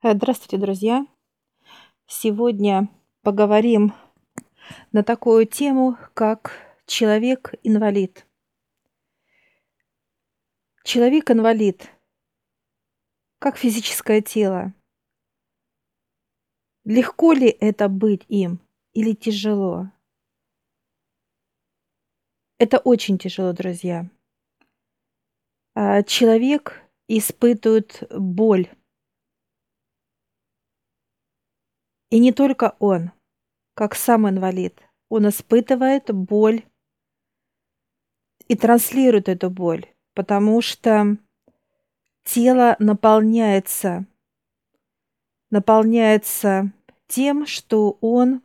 Э, 0.00 0.14
Здравствуйте, 0.14 0.58
друзья! 0.58 1.06
Сегодня 2.06 2.88
поговорим 3.22 3.94
на 4.92 5.02
такую 5.02 5.44
тему, 5.44 5.98
как 6.14 6.52
человек-инвалид. 6.86 8.24
Человек-инвалид, 10.84 11.90
как 13.40 13.56
физическое 13.56 14.22
тело. 14.22 14.72
Легко 16.84 17.32
ли 17.32 17.48
это 17.48 17.88
быть 17.88 18.24
им 18.28 18.60
или 18.92 19.14
тяжело? 19.14 19.90
Это 22.58 22.78
очень 22.78 23.18
тяжело, 23.18 23.52
друзья. 23.52 24.08
А, 25.74 26.04
Человек 26.04 26.84
испытывает 27.08 28.04
боль. 28.16 28.68
И 32.10 32.18
не 32.18 32.32
только 32.32 32.74
он, 32.78 33.10
как 33.74 33.94
сам 33.94 34.28
инвалид. 34.28 34.80
Он 35.10 35.28
испытывает 35.28 36.12
боль 36.12 36.64
и 38.46 38.56
транслирует 38.56 39.28
эту 39.28 39.50
боль, 39.50 39.86
потому 40.14 40.60
что 40.62 41.16
тело 42.24 42.76
наполняется, 42.78 44.06
наполняется 45.50 46.72
тем, 47.06 47.46
что 47.46 47.98
он 48.00 48.42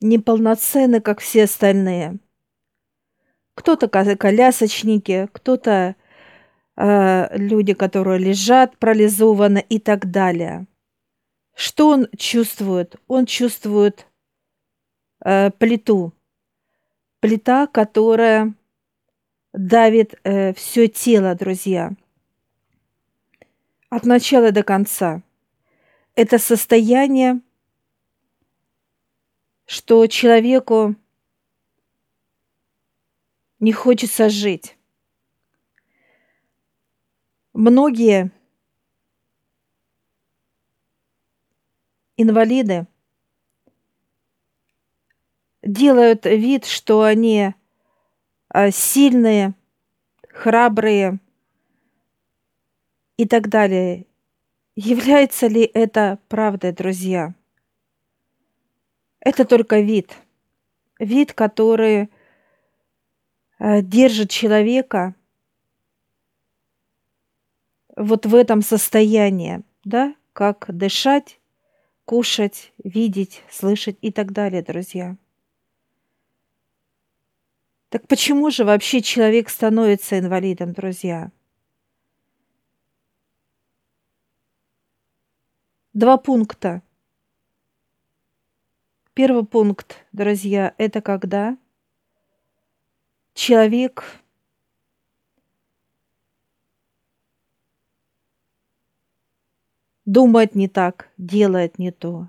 неполноценный, 0.00 1.00
как 1.00 1.20
все 1.20 1.44
остальные. 1.44 2.18
Кто-то 3.54 3.88
колясочники, 3.88 5.28
кто-то 5.32 5.96
э, 6.76 7.36
люди, 7.36 7.74
которые 7.74 8.18
лежат 8.18 8.78
парализованы 8.78 9.64
и 9.68 9.78
так 9.78 10.10
далее. 10.10 10.66
Что 11.60 11.88
он 11.88 12.08
чувствует? 12.16 12.96
Он 13.06 13.26
чувствует 13.26 14.06
э, 15.22 15.50
плиту. 15.50 16.14
Плита, 17.20 17.66
которая 17.66 18.54
давит 19.52 20.18
э, 20.24 20.54
все 20.54 20.88
тело, 20.88 21.34
друзья. 21.34 21.92
От 23.90 24.06
начала 24.06 24.52
до 24.52 24.62
конца. 24.62 25.20
Это 26.14 26.38
состояние, 26.38 27.42
что 29.66 30.06
человеку 30.06 30.96
не 33.58 33.72
хочется 33.72 34.30
жить. 34.30 34.78
Многие 37.52 38.32
инвалиды 42.20 42.86
делают 45.62 46.26
вид, 46.26 46.64
что 46.64 47.02
они 47.02 47.54
а, 48.48 48.70
сильные, 48.70 49.54
храбрые 50.28 51.18
и 53.16 53.26
так 53.26 53.48
далее. 53.48 54.06
Является 54.76 55.46
ли 55.46 55.62
это 55.62 56.18
правдой, 56.28 56.72
друзья? 56.72 57.34
Это 59.20 59.44
только 59.44 59.80
вид. 59.80 60.16
Вид, 60.98 61.32
который 61.32 62.10
э, 63.58 63.82
держит 63.82 64.30
человека 64.30 65.14
вот 67.96 68.24
в 68.24 68.34
этом 68.34 68.62
состоянии, 68.62 69.62
да, 69.84 70.14
как 70.32 70.66
дышать, 70.68 71.39
кушать, 72.10 72.72
видеть, 72.82 73.44
слышать 73.48 73.96
и 74.00 74.10
так 74.10 74.32
далее, 74.32 74.62
друзья. 74.62 75.16
Так 77.88 78.08
почему 78.08 78.50
же 78.50 78.64
вообще 78.64 79.00
человек 79.00 79.48
становится 79.48 80.18
инвалидом, 80.18 80.72
друзья? 80.72 81.30
Два 85.92 86.16
пункта. 86.16 86.82
Первый 89.14 89.44
пункт, 89.44 90.04
друзья, 90.10 90.74
это 90.78 91.00
когда 91.00 91.56
человек 93.34 94.02
думает 100.10 100.56
не 100.56 100.66
так, 100.66 101.08
делает 101.18 101.78
не 101.78 101.92
то. 101.92 102.28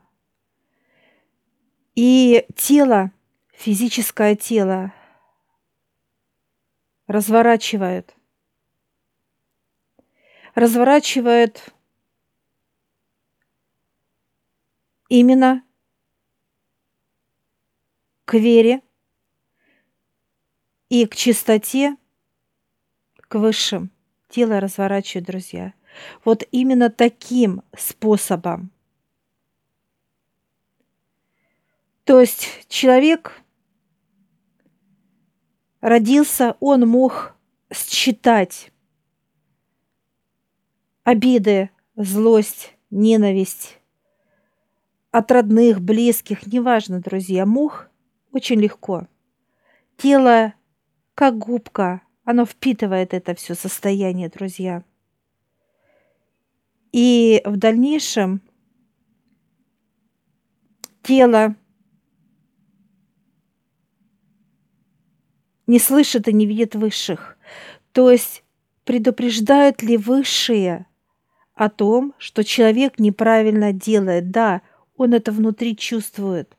И 1.96 2.46
тело, 2.56 3.12
физическое 3.53 4.36
тело 4.36 4.94
разворачивает. 7.08 8.16
Разворачивает 10.53 11.74
именно 15.09 15.63
к 18.25 18.36
вере 18.36 18.84
и 20.90 21.08
к 21.08 21.16
чистоте, 21.16 21.98
к 23.16 23.40
высшим. 23.40 23.90
Тело 24.30 24.59
разворачивает, 24.59 25.25
друзья. 25.25 25.74
Вот 26.24 26.44
именно 26.52 26.90
таким 26.90 27.63
способом. 27.78 28.72
То 32.03 32.19
есть 32.19 32.66
человек 32.68 33.41
родился, 35.81 36.56
он 36.59 36.88
мог 36.88 37.35
считать 37.74 38.72
обиды, 41.03 41.69
злость, 41.96 42.75
ненависть 42.90 43.80
от 45.12 45.30
родных, 45.31 45.81
близких, 45.81 46.47
неважно, 46.47 47.01
друзья, 47.01 47.46
мог 47.46 47.90
очень 48.31 48.59
легко. 48.59 49.07
Тело, 49.97 50.53
как 51.16 51.38
губка, 51.38 52.01
оно 52.24 52.46
впитывает 52.46 53.13
это 53.13 53.35
все 53.35 53.53
состояние, 53.56 54.30
друзья. 54.30 54.84
И 56.91 57.41
в 57.46 57.57
дальнейшем 57.57 58.41
тело 61.03 61.56
не 65.68 65.80
слышит 65.80 66.28
и 66.28 66.34
не 66.34 66.46
видит 66.46 66.75
высших. 66.75 67.38
То 67.94 68.12
есть 68.12 68.44
предупреждают 68.84 69.81
ли 69.81 69.96
высшие 69.97 70.85
о 71.53 71.69
том, 71.69 72.13
что 72.18 72.44
человек 72.44 73.00
неправильно 73.00 73.72
делает? 73.72 74.31
Да, 74.31 74.62
он 74.97 75.13
это 75.13 75.31
внутри 75.31 75.78
чувствует. 75.78 76.57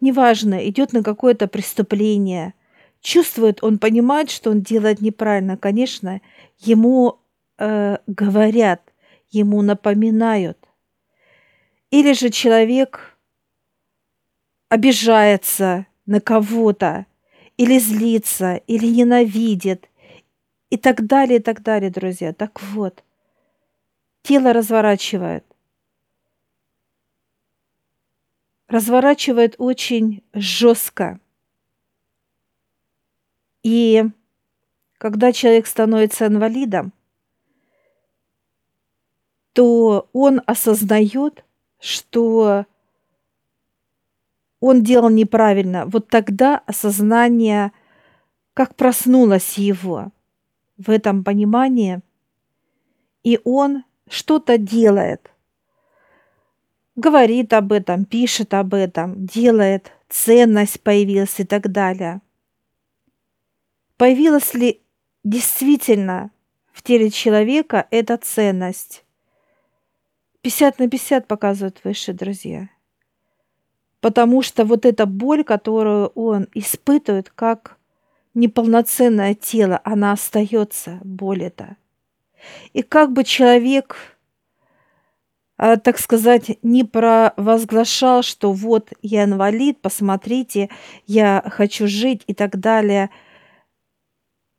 Неважно, 0.00 0.68
идет 0.68 0.92
на 0.92 1.02
какое-то 1.02 1.48
преступление. 1.48 2.54
Чувствует, 3.00 3.62
он 3.62 3.78
понимает, 3.78 4.30
что 4.30 4.50
он 4.50 4.62
делает 4.62 5.00
неправильно. 5.00 5.56
Конечно, 5.56 6.20
ему 6.60 7.18
э, 7.58 7.98
говорят, 8.06 8.93
ему 9.34 9.62
напоминают. 9.62 10.58
Или 11.90 12.12
же 12.12 12.30
человек 12.30 13.16
обижается 14.68 15.86
на 16.06 16.20
кого-то, 16.20 17.06
или 17.56 17.78
злится, 17.78 18.56
или 18.66 18.86
ненавидит, 18.86 19.88
и 20.70 20.76
так 20.76 21.06
далее, 21.06 21.38
и 21.38 21.42
так 21.42 21.62
далее, 21.62 21.90
друзья. 21.90 22.32
Так 22.32 22.60
вот, 22.62 23.04
тело 24.22 24.52
разворачивает. 24.52 25.44
Разворачивает 28.68 29.54
очень 29.58 30.22
жестко. 30.32 31.20
И 33.62 34.04
когда 34.98 35.32
человек 35.32 35.66
становится 35.66 36.26
инвалидом, 36.26 36.92
то 39.54 40.08
он 40.12 40.42
осознает, 40.46 41.44
что 41.80 42.66
он 44.60 44.82
делал 44.82 45.10
неправильно. 45.10 45.86
Вот 45.86 46.08
тогда 46.08 46.58
осознание, 46.66 47.72
как 48.52 48.74
проснулось 48.74 49.56
его 49.56 50.10
в 50.76 50.90
этом 50.90 51.22
понимании, 51.22 52.00
и 53.22 53.40
он 53.44 53.84
что-то 54.08 54.58
делает, 54.58 55.30
говорит 56.96 57.52
об 57.52 57.72
этом, 57.72 58.04
пишет 58.04 58.54
об 58.54 58.74
этом, 58.74 59.24
делает, 59.24 59.92
ценность 60.08 60.80
появилась 60.80 61.38
и 61.38 61.44
так 61.44 61.70
далее. 61.70 62.20
Появилась 63.96 64.52
ли 64.52 64.80
действительно 65.22 66.32
в 66.72 66.82
теле 66.82 67.10
человека 67.10 67.86
эта 67.92 68.16
ценность? 68.16 69.03
50 70.44 70.78
на 70.78 70.88
50 70.90 71.26
показывают 71.26 71.80
высшие 71.84 72.14
друзья. 72.14 72.68
Потому 74.00 74.42
что 74.42 74.66
вот 74.66 74.84
эта 74.84 75.06
боль, 75.06 75.42
которую 75.42 76.08
он 76.08 76.48
испытывает 76.52 77.30
как 77.30 77.78
неполноценное 78.34 79.34
тело, 79.34 79.80
она 79.84 80.12
остается, 80.12 81.00
боль 81.02 81.44
эта. 81.44 81.78
И 82.74 82.82
как 82.82 83.12
бы 83.12 83.24
человек, 83.24 83.96
а, 85.56 85.78
так 85.78 85.98
сказать, 85.98 86.58
не 86.62 86.84
провозглашал, 86.84 88.22
что 88.22 88.52
вот 88.52 88.92
я 89.00 89.24
инвалид, 89.24 89.80
посмотрите, 89.80 90.68
я 91.06 91.42
хочу 91.46 91.88
жить 91.88 92.22
и 92.26 92.34
так 92.34 92.60
далее, 92.60 93.08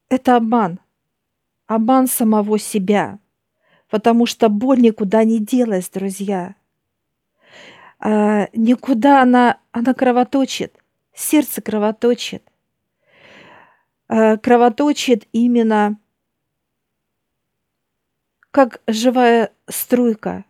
это 0.10 0.36
обман. 0.36 0.80
Обман 1.68 2.08
самого 2.08 2.58
себя. 2.58 3.20
Потому 3.96 4.26
что 4.26 4.50
боль 4.50 4.82
никуда 4.82 5.24
не 5.24 5.40
делась, 5.40 5.88
друзья. 5.88 6.56
А, 7.98 8.50
никуда 8.52 9.22
она, 9.22 9.62
она 9.72 9.94
кровоточит. 9.94 10.78
Сердце 11.14 11.62
кровоточит. 11.62 12.44
А, 14.10 14.36
кровоточит 14.36 15.30
именно 15.32 15.98
как 18.52 18.82
живая 18.86 19.54
струйка. 19.70 20.44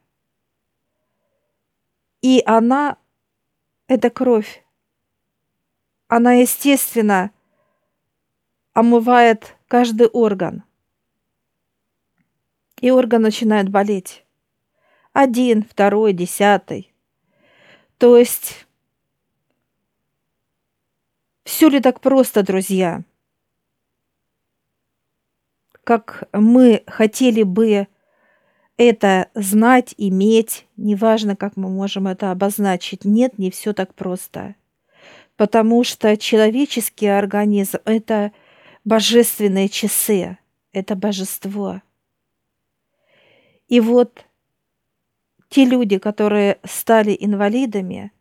И 2.24 2.42
она, 2.48 2.98
это 3.88 4.10
кровь, 4.10 4.66
она, 6.08 6.34
естественно, 6.34 7.30
омывает 8.74 9.56
каждый 9.68 10.08
орган. 10.08 10.65
И 12.86 12.92
орган 12.92 13.24
начинает 13.24 13.68
болеть. 13.70 14.24
Один, 15.12 15.64
второй, 15.64 16.14
десятый. 16.14 16.94
То 17.98 18.16
есть, 18.16 18.68
все 21.46 21.68
ли 21.68 21.80
так 21.80 22.00
просто, 22.00 22.44
друзья? 22.44 23.02
Как 25.84 26.30
мы 26.32 26.84
хотели 26.86 27.42
бы 27.42 27.88
это 28.78 29.32
знать, 29.34 29.96
иметь, 29.98 30.68
неважно, 30.78 31.36
как 31.36 31.58
мы 31.58 31.70
можем 31.70 32.08
это 32.08 32.30
обозначить. 32.30 33.04
Нет, 33.04 33.40
не 33.40 33.50
все 33.50 33.74
так 33.74 33.96
просто. 33.96 34.54
Потому 35.38 35.84
что 35.84 36.16
человеческий 36.18 37.08
организм– 37.08 37.80
это 37.86 38.32
божественные 38.84 39.70
часы, 39.70 40.38
это 40.72 40.96
божество. 40.96 41.82
И 43.68 43.80
вот 43.80 44.26
те 45.50 45.66
люди, 45.66 45.98
которые 45.98 46.60
стали 46.64 47.16
инвалидами, 47.20 48.12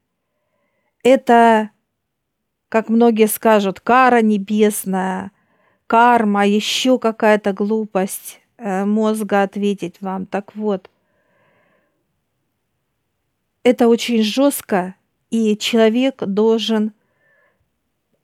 это, 1.02 1.70
как 2.69 2.88
многие 2.88 3.29
скажут, 3.29 3.81
кара 3.81 4.23
небесная, 4.23 5.32
карма, 5.87 6.46
еще 6.46 6.99
какая-то 6.99 7.52
глупость. 7.52 8.41
Э, 8.56 8.85
мозга 8.85 9.43
ответить 9.43 10.00
вам. 10.00 10.26
Так 10.26 10.55
вот, 10.55 10.91
это 13.62 13.88
очень 13.88 14.23
жестко, 14.23 14.94
и 15.31 15.56
человек 15.56 16.23
должен 16.25 16.93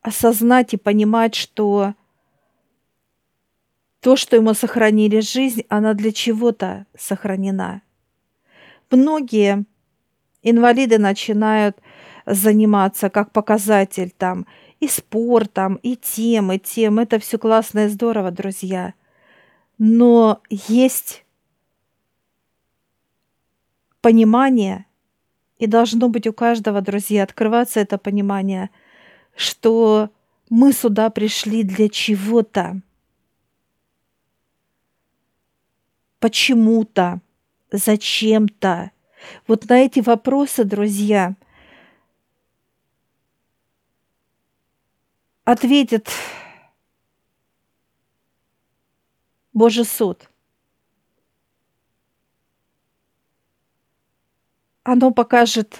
осознать 0.01 0.73
и 0.73 0.77
понимать, 0.77 1.35
что 1.35 1.93
то, 4.01 4.15
что 4.15 4.35
ему 4.35 4.53
сохранили 4.53 5.21
жизнь, 5.21 5.63
она 5.69 5.93
для 5.93 6.11
чего-то 6.11 6.85
сохранена. 6.97 7.81
Многие 8.89 9.65
инвалиды 10.43 10.97
начинают 10.97 11.77
заниматься 12.25 13.09
как 13.09 13.31
показатель 13.31 14.11
там 14.17 14.45
и 14.79 14.87
спортом, 14.87 15.75
и 15.75 15.95
тем, 15.95 16.51
и 16.51 16.59
тем. 16.59 16.99
Это 16.99 17.19
все 17.19 17.37
классно 17.37 17.85
и 17.85 17.87
здорово, 17.87 18.31
друзья 18.31 18.93
но 19.83 20.43
есть 20.51 21.25
понимание, 23.99 24.85
и 25.57 25.65
должно 25.65 26.07
быть 26.07 26.27
у 26.27 26.33
каждого, 26.33 26.81
друзья, 26.81 27.23
открываться 27.23 27.79
это 27.79 27.97
понимание, 27.97 28.69
что 29.35 30.11
мы 30.51 30.71
сюда 30.71 31.09
пришли 31.09 31.63
для 31.63 31.89
чего-то, 31.89 32.79
почему-то, 36.21 37.19
зачем-то. 37.71 38.91
Вот 39.47 39.67
на 39.67 39.79
эти 39.79 39.99
вопросы, 39.99 40.63
друзья, 40.63 41.35
ответит 45.43 46.09
Божий 49.51 49.83
суд. 49.83 50.29
Оно 54.83 55.11
покажет 55.11 55.79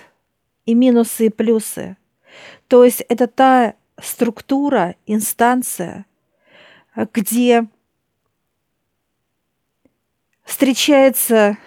и 0.66 0.74
минусы, 0.74 1.28
и 1.28 1.30
плюсы. 1.30 1.98
То 2.68 2.84
есть 2.84 3.02
это 3.02 3.28
та 3.28 3.76
структура, 4.02 4.96
инстанция, 5.06 6.06
где 6.96 7.68
встречается 10.52 11.58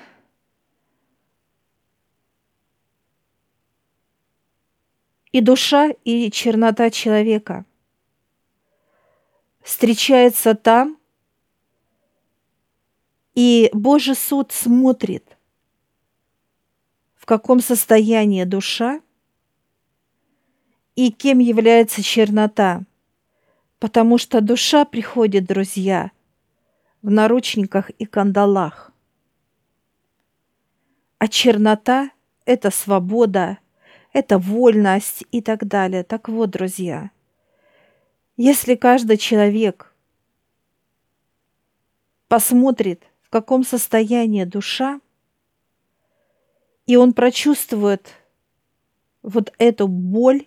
и 5.33 5.41
душа, 5.41 5.89
и 6.05 6.31
чернота 6.31 6.91
человека. 6.91 7.65
Встречается 9.63 10.55
там, 10.55 10.99
и 13.35 13.71
Божий 13.73 14.15
суд 14.15 14.53
смотрит, 14.53 15.39
в 17.15 17.25
каком 17.25 17.61
состоянии 17.61 18.45
душа 18.45 19.01
и 20.95 21.11
кем 21.11 21.39
является 21.39 22.03
чернота. 22.03 22.83
Потому 23.79 24.19
что 24.19 24.43
душа 24.43 24.85
приходит, 24.85 25.47
друзья, 25.47 26.13
в 27.05 27.11
наручниках 27.11 27.91
и 27.91 28.05
кандалах. 28.05 28.91
А 31.19 31.29
чернота– 31.29 32.11
это 32.45 32.73
свобода, 32.73 33.59
это 34.13 34.39
вольность 34.39 35.25
и 35.31 35.41
так 35.41 35.69
далее. 35.69 36.03
Так 36.03 36.29
вот, 36.29 36.51
друзья, 36.51 37.13
если 38.37 38.75
каждый 38.75 39.19
человек 39.19 39.95
посмотрит– 42.27 43.05
каком 43.35 43.65
состоянии 43.65 44.45
душа, 44.45 45.01
и 46.87 46.95
он 46.95 47.15
прочувствует 47.15 48.13
вот 49.23 49.53
эту 49.59 49.89
боль 49.89 50.47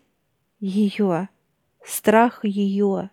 ее, 0.62 1.28
страх 1.84 2.46
ее, 2.46 3.10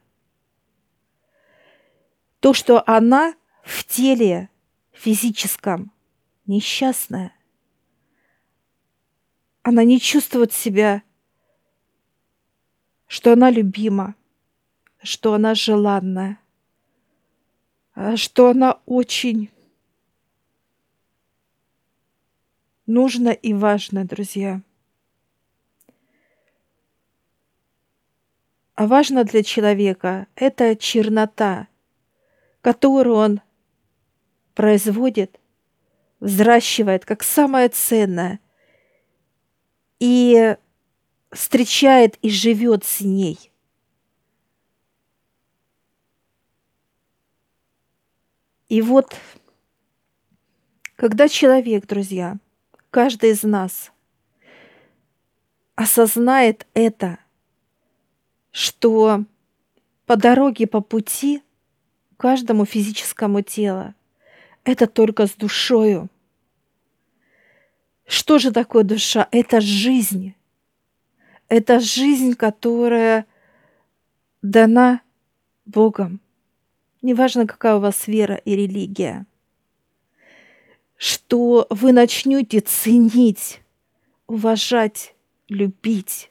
то, 2.45 2.53
что 2.53 2.87
она 2.87 3.35
в 3.63 3.85
теле 3.85 4.51
физическом 4.93 5.91
несчастная, 6.45 7.33
она 9.63 9.83
не 9.83 9.99
чувствует 9.99 10.53
себя, 10.53 11.03
что 13.07 13.33
она 13.33 13.49
любима, 13.49 14.15
что 15.03 15.33
она 15.33 15.55
желанная, 15.55 16.39
что 18.17 18.51
она 18.51 18.79
очень 18.85 19.49
нужно 22.85 23.31
и 23.31 23.55
важно, 23.55 24.05
друзья. 24.05 24.61
А 28.75 28.87
важно 28.87 29.25
для 29.25 29.43
человека– 29.43 30.27
это 30.37 30.77
чернота, 30.77 31.69
которую 32.65 33.17
он 33.17 33.41
производит, 34.55 35.39
взращивает 36.19 37.05
как 37.05 37.23
самое 37.23 37.69
ценное 37.69 38.41
и 40.01 40.57
встречает 41.31 42.17
и 42.23 42.31
живет 42.31 42.85
с 42.85 43.03
ней. 43.03 43.53
И 48.71 48.81
вот, 48.81 49.15
когда 50.97 51.29
человек, 51.29 51.87
друзья, 51.87 52.39
каждый 52.91 53.33
из 53.33 53.43
нас 53.43 53.93
осознает 55.75 56.67
это, 56.73 57.19
что 58.53 59.25
по 60.07 60.17
дороге, 60.17 60.67
по 60.67 60.81
пути 60.81 61.43
каждому 62.25 62.65
физическому 62.65 63.43
телу 63.43 63.93
это 64.65 64.87
только 64.87 65.27
с 65.27 65.33
душою. 65.33 66.09
Что 68.07 68.39
же 68.39 68.51
такое 68.51 68.83
душа? 68.83 69.29
Это 69.31 69.61
жизнь. 69.61 70.35
Это 71.49 71.81
жизнь, 71.81 72.35
которая 72.35 73.27
дана 74.41 75.03
Богом. 75.67 76.19
Неважно, 77.03 77.47
какая 77.47 77.77
у 77.77 77.81
вас 77.81 78.07
вера 78.07 78.37
и 78.37 78.57
религия. 78.57 79.27
Что 80.97 81.67
вы 81.69 81.93
начнете 81.93 82.61
ценить, 82.61 83.61
уважать, 84.27 85.15
любить 85.51 86.31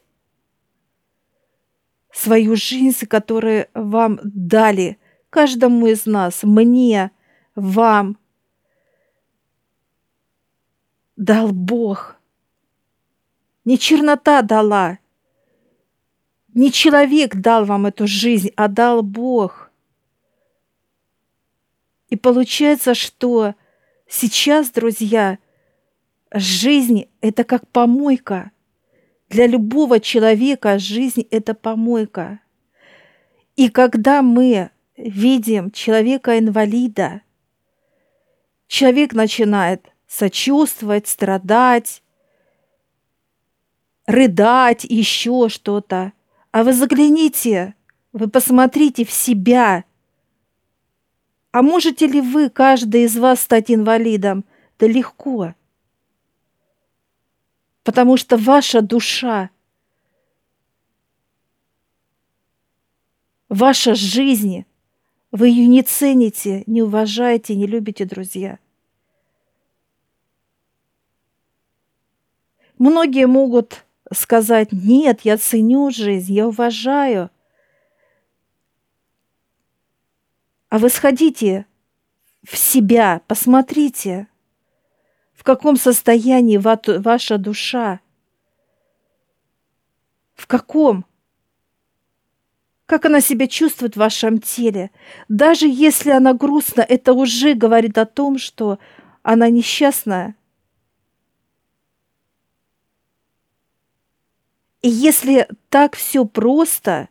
свою 2.11 2.55
жизнь, 2.55 3.05
которую 3.05 3.67
вам 3.75 4.19
дали, 4.23 4.97
каждому 5.33 5.87
из 5.87 6.05
нас, 6.05 6.43
мне, 6.43 7.09
вам, 7.55 8.19
дал 11.17 11.51
Бог. 11.51 12.17
Не 13.65 13.79
чернота 13.79 14.43
дала, 14.43 14.99
не 16.53 16.71
человек 16.71 17.35
дал 17.35 17.65
вам 17.65 17.87
эту 17.87 18.05
жизнь, 18.05 18.51
а 18.55 18.67
дал 18.67 19.01
Бог. 19.01 19.71
И 22.09 22.15
получается, 22.15 22.93
что 22.93 23.55
сейчас, 24.07 24.69
друзья, 24.69 25.39
жизнь– 26.31 27.05
это 27.21 27.43
как 27.43 27.67
помойка. 27.69 28.51
Для 29.29 29.47
любого 29.47 29.99
человека 29.99 30.77
жизнь– 30.77 31.25
это 31.31 31.55
помойка. 31.55 32.39
И 33.55 33.69
когда 33.69 34.21
мы 34.21 34.69
видим 35.03 35.69
человека-инвалида, 35.71 37.21
человек 38.67 39.13
начинает 39.13 39.91
сочувствовать, 40.07 41.07
страдать, 41.07 42.01
рыдать, 44.05 44.85
еще 44.85 45.49
что-то. 45.49 46.13
А 46.51 46.63
вы 46.63 46.73
загляните, 46.73 47.75
вы 48.13 48.29
посмотрите 48.29 49.05
в 49.05 49.11
себя. 49.11 49.83
А 51.51 51.61
можете 51.61 52.07
ли 52.07 52.21
вы, 52.21 52.49
каждый 52.49 53.03
из 53.03 53.17
вас, 53.17 53.41
стать 53.41 53.69
инвалидом? 53.69 54.45
Да 54.79 54.87
легко. 54.87 55.53
Потому 57.83 58.15
что 58.15 58.37
ваша 58.37 58.81
душа, 58.81 59.49
ваша 63.49 63.93
жизнь, 63.93 64.65
вы 65.33 65.49
ее 65.49 65.65
не 65.65 65.81
цените, 65.81 66.63
не 66.67 66.83
уважаете, 66.83 67.55
не 67.55 67.65
любите, 67.65 68.05
друзья. 68.05 68.59
Многие 72.77 73.25
могут 73.25 73.83
сказать, 74.13 74.71
нет, 74.71 75.21
я 75.21 75.37
ценю 75.39 75.89
жизнь, 75.89 76.33
я 76.33 76.47
уважаю. 76.47 77.31
А 80.69 80.77
вы 80.77 80.89
сходите 80.89 81.65
в 82.43 82.55
себя, 82.55 83.21
посмотрите, 83.25 84.27
в 85.33 85.43
каком 85.43 85.77
состоянии 85.77 86.57
ваша 86.57 87.39
душа, 87.39 88.01
в 90.35 90.45
каком, 90.45 91.05
как 92.93 93.05
она 93.05 93.21
себя 93.21 93.47
чувствует 93.47 93.95
в 93.95 93.99
вашем 93.99 94.39
теле. 94.39 94.91
Даже 95.27 95.67
если 95.67 96.11
она 96.11 96.33
грустна, 96.33 96.81
это 96.81 97.13
уже 97.13 97.55
говорит 97.55 97.97
о 97.97 98.05
том, 98.05 98.37
что 98.37 98.77
она 99.23 99.49
несчастная– 99.49 100.35
И 104.83 104.89
если 104.89 105.47
так 105.69 105.95
все 105.95 106.25
просто, 106.25 107.07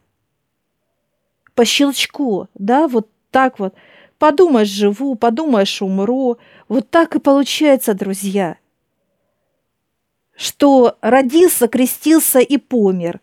по 1.54 1.64
щелчку, 1.64 2.48
да, 2.54 2.86
вот 2.86 3.08
так 3.30 3.58
вот, 3.58 3.74
подумаешь, 4.18 4.68
живу, 4.68 5.14
подумаешь, 5.14 5.80
умру, 5.80 6.36
вот 6.68 6.90
так 6.90 7.16
и 7.16 7.18
получается, 7.18 7.94
друзья, 7.94 8.58
что 10.36 10.98
родился, 11.00 11.66
крестился 11.66 12.40
и 12.40 12.58
помер. 12.58 13.20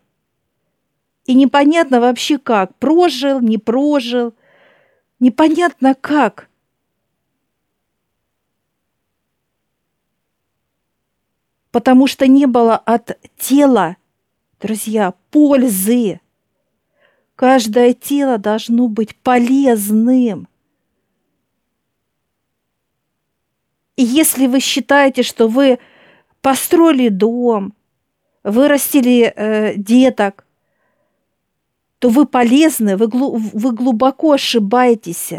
И 1.29 1.35
непонятно 1.35 2.01
вообще 2.01 2.39
как, 2.39 2.75
прожил, 2.77 3.39
не 3.39 3.59
прожил, 3.59 4.33
непонятно 5.19 5.93
как. 5.93 6.49
Потому 11.69 12.07
что 12.07 12.25
не 12.25 12.47
было 12.47 12.77
от 12.77 13.19
тела 13.37 13.97
Друзья, 14.59 15.13
пользы. 15.29 16.19
Каждое 17.35 17.93
тело 17.93 18.39
должно 18.39 18.87
быть 18.87 19.15
полезным. 19.15 20.47
И 23.97 24.03
если 24.03 24.47
вы 24.47 24.61
считаете, 24.61 25.21
что 25.21 25.47
вы 25.47 25.77
построили 26.41 27.09
дом, 27.09 27.75
вырастили 28.43 29.31
э, 29.35 29.75
деток, 29.75 30.43
то 31.99 32.09
вы 32.09 32.25
полезны, 32.25 32.95
вы, 32.95 33.07
вы 33.07 33.71
глубоко 33.73 34.33
ошибаетесь. 34.33 35.33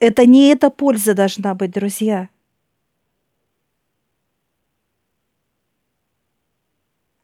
Это 0.00 0.26
не 0.26 0.48
эта 0.48 0.70
польза 0.70 1.14
должна 1.14 1.54
быть, 1.54 1.70
друзья. 1.70 2.28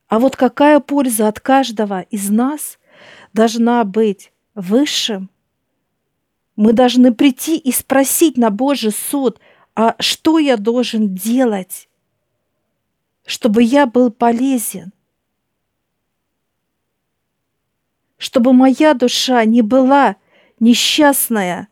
А 0.06 0.20
вот 0.20 0.36
какая 0.36 0.78
польза 0.78 1.26
от 1.26 1.40
каждого 1.40 2.02
из 2.02 2.30
нас 2.30 2.78
должна 3.32 3.82
быть 3.82 4.32
высшим? 4.54 5.28
Мы 6.54 6.72
должны 6.72 7.12
прийти 7.12 7.58
и 7.58 7.72
спросить 7.72 8.36
на 8.36 8.50
Божий 8.50 8.92
суд, 8.92 9.38
а 9.74 9.96
что 9.98 10.38
я 10.38 10.56
должен 10.56 11.14
делать, 11.14 11.87
чтобы 13.28 13.62
я 13.62 13.86
был 13.86 14.10
полезен? 14.10 14.92
Чтобы 18.16 18.52
моя 18.52 18.94
душа 18.94 19.44
не 19.44 19.62
была 19.62 20.16
несчастная, 20.58 21.68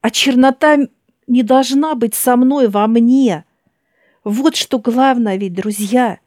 а 0.00 0.10
чернота 0.10 0.78
не 1.26 1.42
должна 1.42 1.94
быть 1.94 2.14
со 2.14 2.36
мной 2.36 2.68
во 2.68 2.86
мне– 2.86 3.44
вот 4.28 4.56
что 4.56 4.80
главное 4.80 5.36
ведь, 5.36 5.54
друзья. 5.54 6.18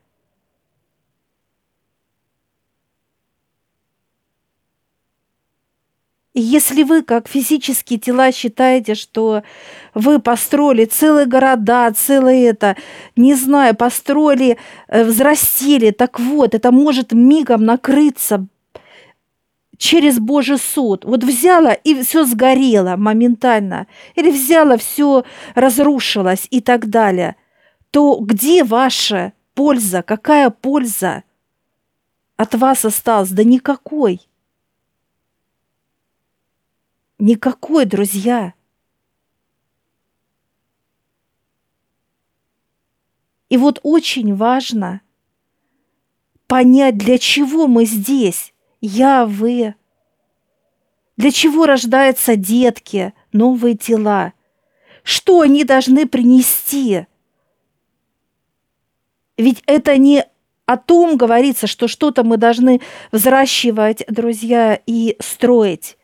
Если 6.39 6.83
вы, 6.83 7.03
как 7.03 7.27
физические 7.27 7.99
тела, 7.99 8.31
считаете, 8.31 8.95
что 8.95 9.43
вы 9.93 10.19
построили 10.19 10.85
целые 10.85 11.25
города, 11.25 11.91
целые 11.91 12.47
это, 12.47 12.75
не 13.15 13.35
знаю, 13.35 13.75
построили, 13.75 14.57
э, 14.87 15.03
взрастили, 15.03 15.91
так 15.91 16.19
вот, 16.19 16.55
это 16.55 16.71
может 16.71 17.11
мигом 17.11 17.65
накрыться 17.65 18.45
через 19.77 20.19
Божий 20.19 20.57
суд. 20.57 21.05
Вот 21.05 21.23
взяла 21.23 21.73
и 21.73 22.01
все 22.01 22.25
сгорело 22.25 22.95
моментально. 22.97 23.87
Или 24.15 24.31
взяла, 24.31 24.77
все 24.77 25.23
разрушилось 25.55 26.47
и 26.49 26.61
так 26.61 26.89
далее 26.89 27.35
то 27.91 28.19
где 28.19 28.63
ваша 28.63 29.33
польза? 29.53 30.01
Какая 30.01 30.49
польза 30.49 31.23
от 32.37 32.55
вас 32.55 32.85
осталась? 32.85 33.29
Да 33.29 33.43
никакой. 33.43 34.21
Никакой, 37.19 37.85
друзья. 37.85 38.53
И 43.49 43.57
вот 43.57 43.79
очень 43.83 44.35
важно 44.35 45.01
понять, 46.47 46.97
для 46.97 47.17
чего 47.17 47.67
мы 47.67 47.85
здесь, 47.85 48.53
я, 48.81 49.25
вы. 49.25 49.75
Для 51.17 51.31
чего 51.31 51.65
рождаются 51.65 52.35
детки, 52.35 53.13
новые 53.33 53.75
тела? 53.75 54.33
Что 55.03 55.41
они 55.41 55.63
должны 55.63 56.07
принести– 56.07 57.05
ведь 59.39 59.63
это 59.67 59.97
не 59.97 60.25
о 60.65 60.75
том 60.75 61.15
говорится, 61.15 61.65
что 61.65 61.87
что-то 61.87 62.25
мы 62.25 62.35
должны 62.35 62.81
взращивать, 63.13 64.03
друзья, 64.09 64.77
и 64.85 65.15
строить. 65.21 65.97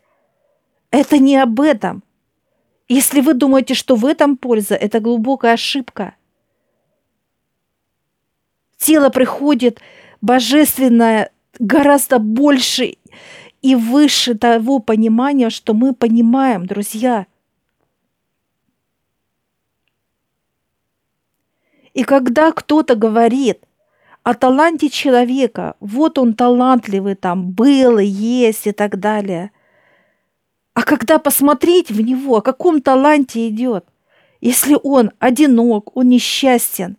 Это 0.95 1.17
не 1.17 1.35
об 1.35 1.59
этом. 1.59 2.03
Если 2.87 3.19
вы 3.19 3.33
думаете, 3.33 3.73
что 3.73 3.97
в 3.97 4.05
этом 4.05 4.37
польза, 4.37 4.75
это 4.75 5.01
глубокая 5.01 5.55
ошибка. 5.55 6.15
Тело 8.77 9.09
приходит 9.09 9.81
божественное 10.21 11.33
гораздо 11.59 12.17
больше 12.17 12.95
и 13.61 13.75
выше 13.75 14.35
того 14.35 14.79
понимания, 14.79 15.49
что 15.49 15.73
мы 15.73 15.93
понимаем, 15.93 16.65
друзья. 16.65 17.27
И 21.93 22.05
когда 22.05 22.53
кто-то 22.53 22.95
говорит 22.95 23.59
о 24.23 24.33
таланте 24.33 24.89
человека, 24.89 25.75
вот 25.81 26.17
он 26.17 26.35
талантливый 26.35 27.15
там 27.15 27.51
был, 27.51 27.97
есть 27.97 28.65
и 28.65 28.71
так 28.71 28.97
далее, 28.97 29.51
а 30.75 30.83
когда 30.83 31.19
посмотреть 31.19 31.89
в 31.89 32.01
него, 32.01 32.35
о 32.35 32.41
каком 32.41 32.81
таланте 32.81 33.47
идет, 33.47 33.87
если 34.41 34.77
он 34.83 35.11
одинок, 35.19 35.95
он 35.95 36.09
несчастен, 36.09 36.97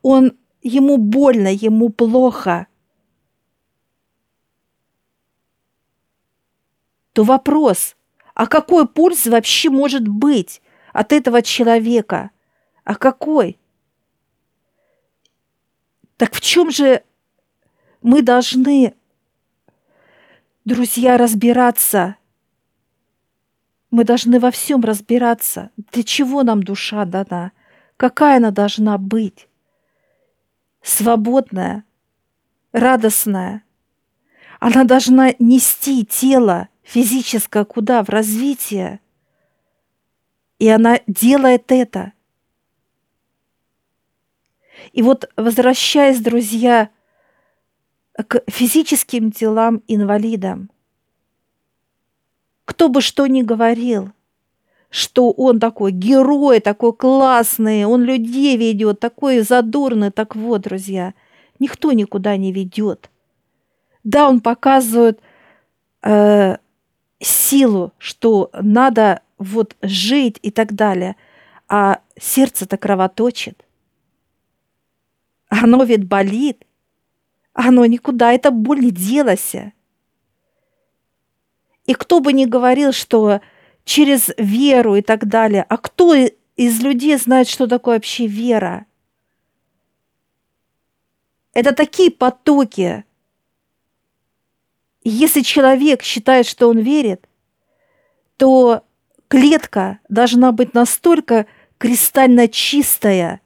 он, 0.00 0.32
ему 0.62 0.96
больно, 0.96 1.48
ему 1.48 1.90
плохо, 1.90 2.66
то 7.12 7.22
вопрос, 7.22 7.96
а 8.34 8.46
какой 8.46 8.88
пульс 8.88 9.26
вообще 9.26 9.68
может 9.68 10.08
быть 10.08 10.62
от 10.94 11.12
этого 11.12 11.42
человека? 11.42 12.30
А 12.82 12.94
какой? 12.94 13.58
Так 16.16 16.32
в 16.32 16.40
чем 16.40 16.70
же 16.70 17.04
мы 18.00 18.22
должны, 18.22 18.94
друзья, 20.64 21.18
разбираться– 21.18 22.16
мы 23.92 24.04
должны 24.04 24.40
во 24.40 24.50
всем 24.50 24.80
разбираться. 24.80 25.70
Для 25.92 26.02
чего 26.02 26.42
нам 26.42 26.62
душа 26.62 27.04
дана? 27.04 27.52
Какая 27.98 28.38
она 28.38 28.50
должна 28.50 28.96
быть? 28.96 29.48
Свободная, 30.82 31.84
радостная. 32.72 33.62
Она 34.60 34.84
должна 34.84 35.34
нести 35.38 36.06
тело 36.06 36.68
физическое 36.82 37.64
куда? 37.64 38.02
В 38.02 38.08
развитие. 38.08 39.00
И 40.58 40.68
она 40.68 41.00
делает 41.06 41.70
это. 41.70 42.14
И 44.92 45.02
вот 45.02 45.30
возвращаясь, 45.36 46.20
друзья, 46.20 46.88
к 48.14 48.42
физическим 48.48 49.30
телам 49.30 49.82
инвалидам, 49.86 50.71
кто 52.64 52.88
бы 52.88 53.00
что 53.00 53.26
ни 53.26 53.42
говорил, 53.42 54.10
что 54.90 55.30
он 55.30 55.58
такой 55.58 55.90
герой, 55.92 56.60
такой 56.60 56.92
классный, 56.92 57.84
он 57.84 58.02
людей 58.02 58.56
ведет, 58.56 59.00
такой 59.00 59.40
задорный, 59.40 60.10
так 60.10 60.36
вот, 60.36 60.62
друзья, 60.62 61.14
никто 61.58 61.92
никуда 61.92 62.36
не 62.36 62.52
ведет. 62.52 63.10
Да, 64.04 64.28
он 64.28 64.40
показывает 64.40 65.20
э, 66.02 66.56
силу, 67.20 67.92
что 67.98 68.50
надо 68.52 69.22
вот 69.38 69.76
жить 69.82 70.38
и 70.42 70.50
так 70.50 70.74
далее, 70.74 71.16
а 71.68 72.00
сердце-то 72.20 72.76
кровоточит. 72.76 73.64
Оно 75.48 75.84
ведь 75.84 76.04
болит, 76.04 76.64
оно 77.54 77.84
никуда, 77.86 78.32
эта 78.32 78.50
боль 78.50 78.80
не 78.80 78.90
делась. 78.90 79.54
И 81.92 81.94
кто 81.94 82.20
бы 82.20 82.32
ни 82.32 82.46
говорил, 82.46 82.90
что 82.92 83.42
через 83.84 84.30
веру 84.38 84.96
и 84.96 85.02
так 85.02 85.26
далее, 85.28 85.62
а 85.68 85.76
кто 85.76 86.14
из 86.14 86.80
людей 86.80 87.18
знает, 87.18 87.48
что 87.48 87.66
такое 87.66 87.96
вообще 87.96 88.26
вера? 88.26 88.86
Это 91.52 91.74
такие 91.74 92.10
потоки. 92.10 93.04
Если 95.04 95.42
человек 95.42 96.02
считает, 96.02 96.46
что 96.46 96.70
он 96.70 96.78
верит, 96.78 97.28
то 98.38 98.86
клетка 99.28 99.98
должна 100.08 100.50
быть 100.52 100.72
настолько 100.72 101.44
кристально 101.76 102.48
чистая, 102.48 103.42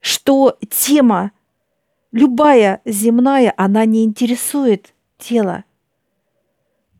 что 0.00 0.56
тема 0.70 1.32
любая 2.12 2.80
земная, 2.84 3.52
она 3.56 3.84
не 3.84 4.04
интересует 4.04 4.94
тело, 5.18 5.64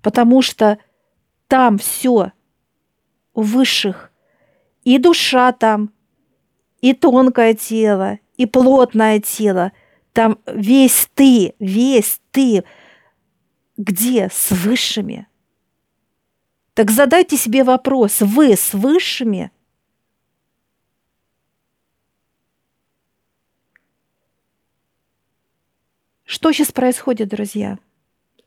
потому 0.02 0.42
что 0.42 0.78
там 1.46 1.78
все 1.78 2.32
у 3.34 3.42
высших, 3.42 4.12
и 4.84 4.98
душа 4.98 5.52
там, 5.52 5.90
и 6.80 6.92
тонкое 6.92 7.54
тело, 7.54 8.18
и 8.36 8.46
плотное 8.46 9.20
тело, 9.20 9.72
там 10.12 10.38
весь 10.46 11.08
ты, 11.14 11.54
весь 11.58 12.20
ты, 12.30 12.64
где 13.76 14.28
с 14.32 14.50
высшими? 14.50 15.26
Так 16.74 16.90
задайте 16.90 17.36
себе 17.36 17.64
вопрос, 17.64 18.20
вы 18.20 18.56
с 18.56 18.72
высшими– 18.72 19.50
Что 26.28 26.52
сейчас 26.52 26.72
происходит, 26.72 27.30
друзья? 27.30 27.78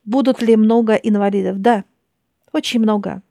Будут 0.06 0.44
ли 0.44 0.56
много 0.56 0.94
инвалидов? 0.94 1.62
Да, 1.62 1.84
очень 2.54 2.80
много. 2.80 3.24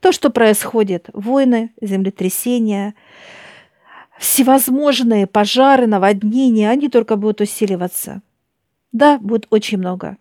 То, 0.00 0.12
что 0.12 0.28
происходит, 0.28 1.08
войны, 1.14 1.72
землетрясения, 1.80 2.94
всевозможные 4.18 5.26
пожары, 5.26 5.86
наводнения, 5.86 6.68
они 6.68 6.90
только 6.90 7.16
будут 7.16 7.40
усиливаться. 7.40 8.20
Да, 8.92 9.18
будет 9.18 9.46
очень 9.48 9.78
много. 9.78 10.18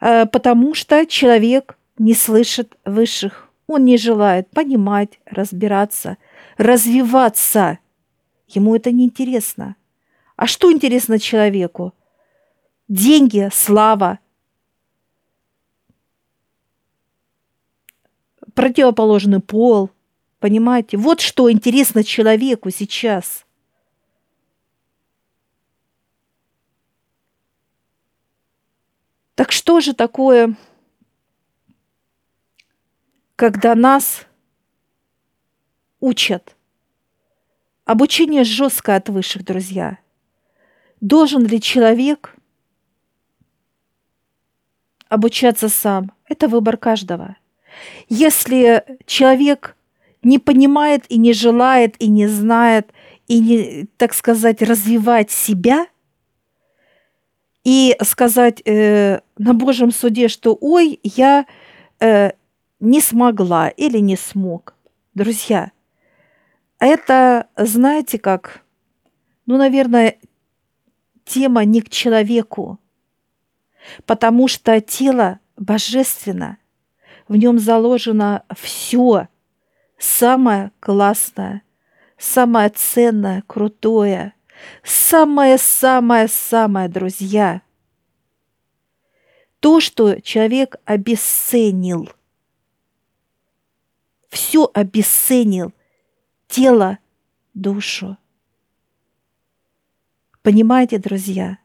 Э, 0.00 0.26
потому 0.26 0.74
что 0.74 1.04
человек 1.04 1.76
не 1.98 2.14
слышит 2.14 2.76
высших. 2.84 3.50
Он 3.66 3.84
не 3.84 3.98
желает 3.98 4.48
понимать, 4.50 5.18
разбираться, 5.26 6.16
развиваться. 6.58 7.80
Ему 8.46 8.76
это 8.76 8.92
не 8.92 9.06
интересно. 9.06 9.74
А 10.36 10.46
что 10.46 10.70
интересно 10.70 11.18
человеку? 11.18 11.92
Деньги, 12.88 13.48
слава. 13.52 14.18
Противоположный 18.54 19.40
пол. 19.40 19.90
Понимаете? 20.38 20.96
Вот 20.96 21.20
что 21.20 21.50
интересно 21.50 22.04
человеку 22.04 22.70
сейчас. 22.70 23.44
Так 29.34 29.52
что 29.52 29.80
же 29.80 29.92
такое, 29.92 30.56
когда 33.34 33.74
нас 33.74 34.26
учат? 36.00 36.56
Обучение 37.84 38.44
жесткое 38.44 38.96
от 38.96 39.08
высших, 39.08 39.44
друзья. 39.44 39.98
Должен 41.00 41.44
ли 41.44 41.60
человек 41.60 42.35
обучаться 45.08 45.68
сам. 45.68 46.12
Это 46.28 46.48
выбор 46.48 46.76
каждого. 46.76 47.36
Если 48.08 48.84
человек 49.06 49.76
не 50.22 50.38
понимает 50.38 51.04
и 51.08 51.18
не 51.18 51.32
желает 51.32 51.94
и 52.00 52.08
не 52.08 52.26
знает 52.26 52.92
и 53.28 53.38
не, 53.38 53.86
так 53.96 54.14
сказать, 54.14 54.62
развивать 54.62 55.30
себя 55.30 55.86
и 57.64 57.96
сказать 58.02 58.62
э, 58.64 59.20
на 59.38 59.54
Божьем 59.54 59.90
суде, 59.90 60.28
что 60.28 60.56
ой, 60.60 61.00
я 61.02 61.46
э, 62.00 62.32
не 62.80 63.00
смогла 63.00 63.68
или 63.68 63.98
не 63.98 64.16
смог. 64.16 64.74
Друзья, 65.14 65.72
это, 66.78 67.48
знаете 67.56 68.18
как, 68.18 68.62
ну, 69.46 69.56
наверное, 69.56 70.18
тема 71.24 71.64
не 71.64 71.80
к 71.80 71.88
человеку, 71.88 72.78
потому 74.04 74.48
что 74.48 74.80
тело 74.80 75.38
божественно, 75.56 76.58
в 77.28 77.36
нем 77.36 77.58
заложено 77.58 78.44
все 78.54 79.28
самое 79.98 80.72
классное, 80.80 81.62
самое 82.18 82.70
ценное, 82.70 83.42
крутое, 83.46 84.32
самое-самое-самое, 84.82 86.88
друзья. 86.88 87.62
То, 89.60 89.78
что 89.80 90.20
человек 90.20 90.76
обесценил, 90.84 92.10
все 94.28 94.68
обесценил, 94.72 95.72
тело, 96.46 96.98
душу. 97.54 98.16
Понимаете, 100.42 100.98
друзья? 100.98 101.58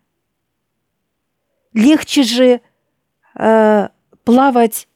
Легче 1.73 2.23
же 2.23 2.61
э, 3.35 3.89
плавать 4.23 4.87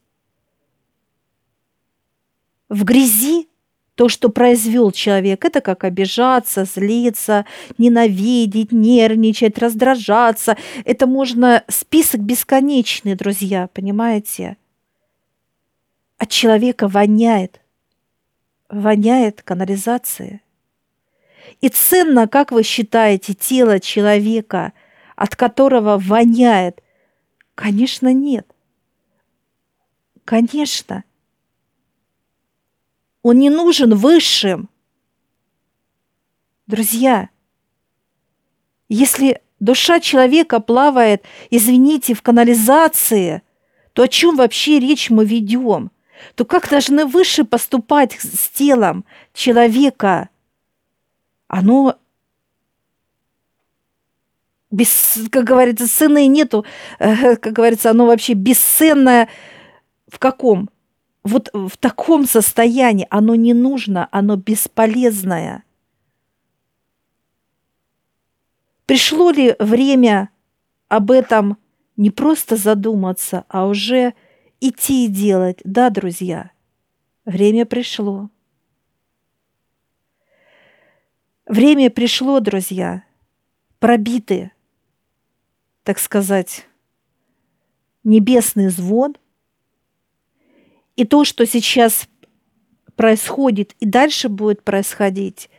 в 2.69 2.83
грязи, 2.83 3.47
то, 3.95 4.09
что 4.09 4.29
произвел 4.29 4.91
человек, 4.91 5.45
это 5.45 5.61
как 5.61 5.85
обижаться, 5.85 6.65
злиться, 6.65 7.45
ненавидеть, 7.77 8.73
нервничать, 8.73 9.57
раздражаться. 9.57 10.57
Это 10.83 11.07
можно 11.07 11.63
список 11.69 12.19
бесконечный, 12.21 13.15
друзья, 13.15 13.69
понимаете? 13.73 14.57
От 16.17 16.29
человека 16.29 16.89
воняет. 16.89 17.61
Воняет 18.67 19.41
канализация. 19.43 20.41
И 21.61 21.69
ценно, 21.69 22.27
как 22.27 22.51
вы 22.51 22.63
считаете, 22.63 23.33
тело 23.33 23.79
человека, 23.79 24.73
от 25.15 25.35
которого 25.35 25.97
воняет? 25.97 26.81
Конечно, 27.55 28.13
нет. 28.13 28.47
Конечно. 30.25 31.03
Он 33.21 33.39
не 33.39 33.49
нужен 33.49 33.95
высшим. 33.95 34.69
Друзья, 36.67 37.29
если 38.89 39.41
душа 39.59 39.99
человека 39.99 40.59
плавает, 40.59 41.23
извините, 41.49 42.13
в 42.13 42.21
канализации, 42.21 43.41
то 43.93 44.03
о 44.03 44.07
чем 44.07 44.35
вообще 44.35 44.79
речь 44.79 45.09
мы 45.09 45.25
ведем? 45.25 45.91
То 46.35 46.45
как 46.45 46.69
должны 46.69 47.05
выше 47.05 47.45
поступать 47.45 48.13
с 48.13 48.49
телом 48.49 49.05
человека? 49.33 50.29
Оно 51.47 51.97
без, 54.75 55.17
как 55.31 55.43
говорится, 55.45 55.87
цены 55.87 56.27
нету, 56.27 56.65
э, 56.99 57.35
как 57.37 57.53
говорится, 57.53 57.89
оно 57.89 58.05
вообще 58.05 58.33
бесценное 58.33 59.29
в 60.07 60.19
каком? 60.19 60.69
вот 61.25 61.49
в 61.53 61.75
таком 61.77 62.25
состоянии 62.25 63.07
оно 63.09 63.33
не 63.33 63.55
нужно, 63.55 64.07
оно 64.11 64.35
бесполезное. 64.37 65.63
Пришло 68.85 69.31
ли 69.31 69.55
время 69.57 70.29
об 70.87 71.09
этом 71.09 71.57
не 71.97 72.11
просто 72.11 72.55
задуматься, 72.57 73.43
а 73.49 73.65
уже 73.65 74.13
идти 74.61 75.05
и 75.05 75.07
делать? 75.07 75.59
Да, 75.63 75.89
друзья, 75.89 76.51
время 77.25 77.65
пришло. 77.65 78.29
Время 81.47 81.89
пришло, 81.89 82.39
друзья, 82.39 83.03
пробиты, 83.79 84.51
так 85.85 85.99
сказать, 85.99 86.67
небесный 88.03 88.67
звон– 88.67 89.15
и 90.95 91.05
то, 91.05 91.25
что 91.25 91.45
сейчас 91.45 92.07
происходит 92.95 93.73
и 93.79 93.85
дальше 93.85 94.29
будет 94.29 94.63
происходить, 94.63 95.49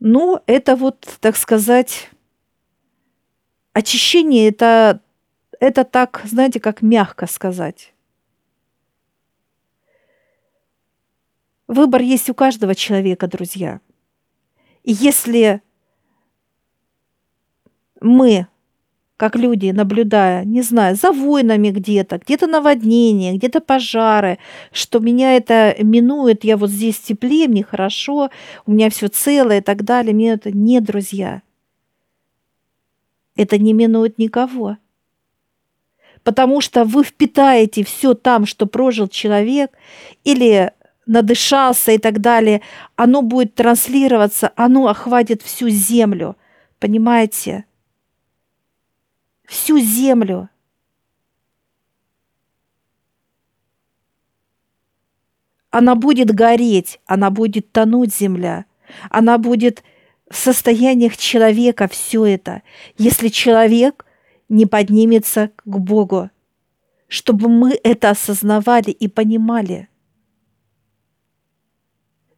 ну, 0.00 0.40
это 0.46 0.76
вот, 0.76 1.06
так 1.20 1.36
сказать, 1.36 2.08
очищение, 3.72 4.48
это, 4.48 5.02
это 5.58 5.84
так, 5.84 6.22
знаете, 6.24 6.60
как 6.60 6.82
мягко 6.82 7.26
сказать. 7.26 7.92
Выбор 11.66 12.00
есть 12.00 12.30
у 12.30 12.34
каждого 12.34 12.74
человека, 12.74 13.26
друзья. 13.26 13.80
И 14.84 14.92
если 14.92 15.60
мы 18.00 18.46
как 19.18 19.34
люди, 19.34 19.70
наблюдая, 19.70 20.44
не 20.44 20.62
знаю, 20.62 20.94
за 20.94 21.10
войнами 21.10 21.70
где-то, 21.70 22.18
где-то 22.18 22.46
наводнения, 22.46 23.36
где-то 23.36 23.60
пожары, 23.60 24.38
что 24.70 25.00
меня 25.00 25.36
это 25.36 25.74
минует, 25.80 26.44
я 26.44 26.56
вот 26.56 26.70
здесь 26.70 27.00
теплее, 27.00 27.48
мне 27.48 27.64
хорошо, 27.64 28.30
у 28.64 28.70
меня 28.70 28.90
все 28.90 29.08
целое 29.08 29.58
и 29.58 29.60
так 29.60 29.82
далее. 29.82 30.14
Мне 30.14 30.30
это 30.34 30.52
не 30.52 30.80
друзья. 30.80 31.42
Это 33.34 33.58
не 33.58 33.72
минует 33.72 34.18
никого. 34.18 34.76
Потому 36.22 36.60
что 36.60 36.84
вы 36.84 37.02
впитаете 37.02 37.82
все 37.82 38.14
там, 38.14 38.46
что 38.46 38.66
прожил 38.66 39.08
человек, 39.08 39.72
или 40.22 40.72
надышался 41.06 41.90
и 41.90 41.98
так 41.98 42.20
далее, 42.20 42.62
оно 42.94 43.22
будет 43.22 43.56
транслироваться, 43.56 44.52
оно 44.54 44.86
охватит 44.86 45.42
всю 45.42 45.68
землю. 45.70 46.36
Понимаете? 46.78 47.64
Всю 49.48 49.78
землю. 49.78 50.50
Она 55.70 55.94
будет 55.94 56.30
гореть, 56.34 57.00
она 57.06 57.30
будет 57.30 57.72
тонуть 57.72 58.14
земля, 58.14 58.66
она 59.10 59.38
будет 59.38 59.82
в 60.30 60.36
состояниях 60.36 61.16
человека 61.16 61.88
все 61.88 62.26
это, 62.26 62.62
если 62.98 63.28
человек 63.28 64.04
не 64.48 64.66
поднимется 64.66 65.50
к 65.64 65.78
Богу, 65.78 66.30
чтобы 67.06 67.48
мы 67.48 67.78
это 67.82 68.10
осознавали 68.10 68.90
и 68.90 69.08
понимали. 69.08 69.88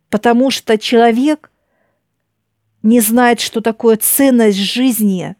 Потому 0.09 0.51
что 0.51 0.79
человек 0.79 1.51
не 2.83 3.01
знает, 3.01 3.41
что 3.41 3.61
такое 3.61 3.97
ценность 3.97 4.59
жизни 4.59 5.35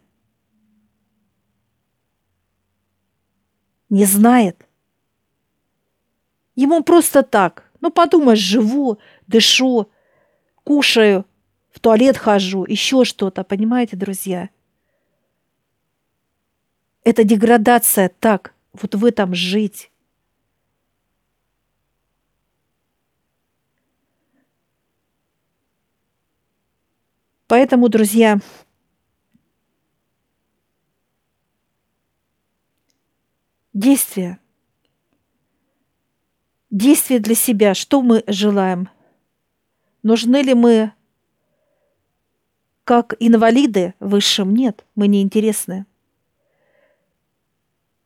Не 3.91 4.05
знает. 4.05 4.65
Ему 6.55 6.81
просто 6.81 7.23
так. 7.23 7.69
Ну, 7.81 7.91
подумаешь, 7.91 8.39
живу, 8.39 8.99
дышу, 9.27 9.91
кушаю, 10.63 11.25
в 11.71 11.79
туалет 11.81 12.17
хожу, 12.17 12.63
еще 12.63 13.03
что-то, 13.03 13.43
понимаете, 13.43 13.97
друзья? 13.97 14.49
Это 17.03 17.25
деградация 17.25 18.09
так, 18.19 18.53
вот 18.71 18.95
в 18.95 19.03
этом 19.03 19.35
жить. 19.35 19.91
Поэтому, 27.47 27.89
друзья, 27.89 28.39
Действие. 33.81 34.37
Действие 36.69 37.19
для 37.19 37.33
себя. 37.33 37.73
Что 37.73 38.03
мы 38.03 38.23
желаем? 38.27 38.89
Нужны 40.03 40.43
ли 40.43 40.53
мы 40.53 40.91
как 42.83 43.15
инвалиды 43.19 43.95
высшим? 43.99 44.53
Нет, 44.53 44.85
мы 44.93 45.07
не 45.07 45.23
интересны. 45.23 45.87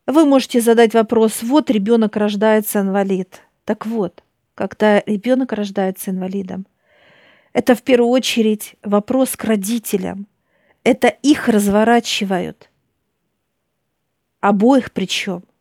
Вы 0.07 0.23
можете 0.23 0.61
задать 0.61 0.93
вопрос, 0.93 1.43
вот 1.43 1.69
ребенок 1.69 2.15
рождается 2.15 2.79
инвалид. 2.79 3.41
Так 3.65 3.85
вот, 3.85 4.23
когда 4.53 5.01
ребенок 5.01 5.51
рождается 5.51 6.11
инвалидом, 6.11 6.67
это 7.51 7.75
в 7.75 7.81
первую 7.81 8.11
очередь 8.11 8.75
вопрос 8.81 9.35
к 9.35 9.43
родителям. 9.43 10.25
Это 10.85 11.09
их 11.09 11.49
разворачивают. 11.49 12.69
Обоих 14.39 14.93
причем– 14.93 15.43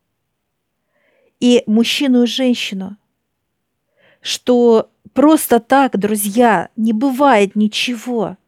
и 1.44 1.62
мужчину 1.66 2.22
и 2.22 2.26
женщину, 2.26 2.96
что 4.22 4.88
просто 5.12 5.60
так, 5.60 5.98
друзья, 5.98 6.70
не 6.74 6.94
бывает 6.94 7.54
ничего. 7.54 8.38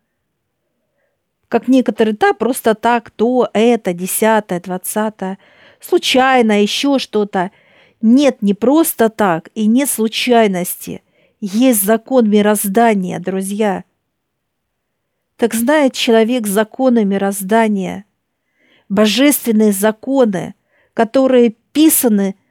Как 1.49 1.69
некоторые, 1.69 2.17
да, 2.17 2.33
просто 2.33 2.75
так, 2.75 3.11
то, 3.11 3.51
это, 3.53 3.93
десятое, 3.93 4.63
двадцатое, 4.63 5.37
случайно, 5.79 6.63
еще 6.63 6.99
что-то. 6.99 7.51
Нет, 8.01 8.41
не 8.41 8.55
просто 8.55 9.11
так 9.11 9.51
и 9.55 9.67
не 9.67 9.85
случайности. 9.85 11.03
Есть 11.43 11.83
закон 11.83 12.31
мироздания, 12.31 13.21
друзья. 13.21 13.85
Так 15.37 15.53
знает 15.53 15.93
человек 15.93 16.47
законы 16.47 17.05
мироздания, 17.05 18.07
божественные 18.89 19.73
законы, 19.73 20.55
которые 20.95 21.57
писаны– 21.73 22.37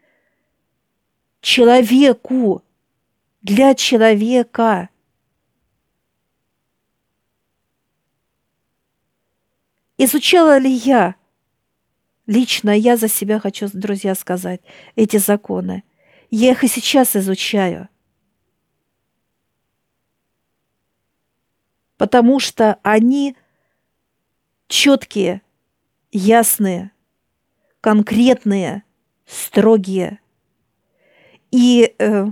человеку, 1.45 2.63
для 3.43 3.75
человека. 3.75 4.89
Изучала 9.99 10.57
ли 10.57 10.71
я, 10.71 11.15
лично 12.25 12.71
я 12.71 12.97
за 12.97 13.07
себя 13.07 13.39
хочу, 13.39 13.69
друзья, 13.71 14.15
сказать, 14.15 14.61
эти 14.95 15.17
законы? 15.17 15.83
Я 16.31 16.53
их 16.53 16.63
и 16.63 16.67
сейчас 16.67 17.15
изучаю. 17.15 17.89
Потому 21.97 22.39
что 22.39 22.79
они 22.81 23.37
четкие, 24.67 25.43
ясные, 26.11 26.89
конкретные, 27.81 28.83
строгие– 29.27 30.19
и 31.55 31.95
э, 31.99 32.25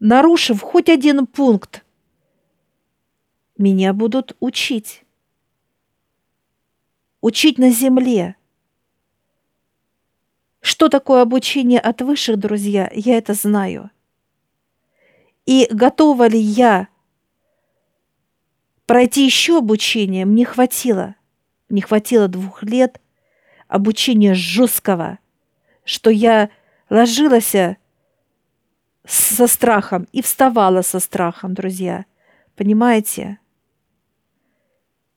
нарушив 0.00 0.60
хоть 0.60 0.90
один 0.90 1.26
пункт, 1.26 1.82
меня 3.56 3.94
будут 3.94 4.36
учить. 4.38 5.02
Учить 7.22 7.56
на 7.56 7.70
земле. 7.70 8.36
Что 10.60 10.90
такое 10.90 11.22
обучение 11.22 11.80
от 11.80 12.02
высших, 12.02 12.38
друзья, 12.38 12.90
я 12.94 13.16
это 13.16 13.32
знаю. 13.32 13.90
И 15.46 15.66
готова 15.70 16.28
ли 16.28 16.38
я 16.38 16.88
пройти 18.84 19.24
еще 19.24 19.56
обучение? 19.56 20.26
Мне 20.26 20.44
хватило. 20.44 21.14
Не 21.70 21.80
хватило 21.80 22.28
двух 22.28 22.62
лет 22.62 23.00
обучения 23.68 24.34
жесткого, 24.34 25.18
что 25.86 26.10
я 26.10 26.50
ложилась 26.90 27.54
со 29.06 29.46
страхом 29.46 30.06
и 30.12 30.22
вставала 30.22 30.82
со 30.82 30.98
страхом, 30.98 31.54
друзья. 31.54 32.06
Понимаете? 32.56 33.38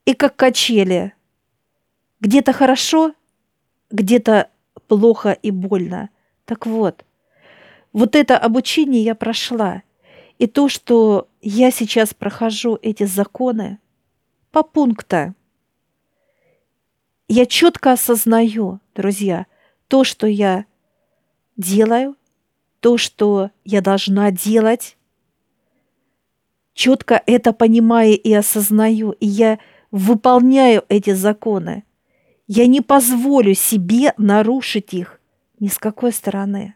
И 0.04 0.14
как 0.14 0.36
качели. 0.36 1.14
Где-то 2.20 2.52
хорошо, 2.52 3.14
где-то 3.90 4.50
плохо 4.88 5.32
и 5.32 5.50
больно. 5.50 6.10
Так 6.44 6.66
вот, 6.66 7.04
вот 7.92 8.16
это 8.16 8.36
обучение 8.36 9.02
я 9.02 9.14
прошла. 9.14 9.82
И 10.38 10.46
то, 10.46 10.68
что 10.68 11.28
я 11.40 11.70
сейчас 11.70 12.14
прохожу 12.14 12.78
эти 12.82 13.04
законы 13.04 13.78
по 14.50 14.62
пунктам, 14.62 15.34
я 17.28 17.44
четко 17.44 17.92
осознаю, 17.92 18.80
друзья, 18.94 19.46
то, 19.88 20.04
что 20.04 20.26
я 20.26 20.64
делаю, 21.56 22.16
то, 22.80 22.96
что 22.96 23.50
я 23.64 23.80
должна 23.80 24.30
делать, 24.30 24.96
четко 26.74 27.22
это 27.26 27.52
понимаю 27.52 28.16
и 28.16 28.32
осознаю, 28.32 29.12
и 29.12 29.26
я 29.26 29.58
выполняю 29.90 30.84
эти 30.88 31.12
законы. 31.12 31.84
Я 32.46 32.66
не 32.66 32.80
позволю 32.80 33.54
себе 33.54 34.14
нарушить 34.16 34.94
их 34.94 35.20
ни 35.60 35.68
с 35.68 35.78
какой 35.78 36.12
стороны. 36.12 36.74